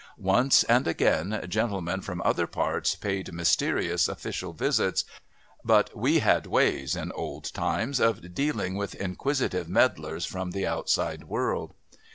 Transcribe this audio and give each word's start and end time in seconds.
Once 0.17 0.63
and 0.63 0.87
again 0.87 1.45
gentlemen 1.47 2.01
from 2.01 2.23
other 2.25 2.47
parts 2.47 2.95
paid 2.95 3.31
mysterious 3.31 4.07
official 4.07 4.51
visits, 4.51 5.05
but 5.63 5.95
we 5.95 6.17
had 6.17 6.47
ways, 6.47 6.95
in 6.95 7.11
old 7.11 7.53
times, 7.53 7.99
of 7.99 8.33
dealing 8.33 8.73
with 8.73 8.95
inquisitive 8.95 9.69
meddlers 9.69 10.25
from 10.25 10.49
the 10.53 10.65
outside 10.65 11.25
world. 11.25 11.75